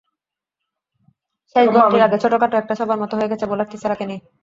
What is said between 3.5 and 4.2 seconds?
থিসারাকে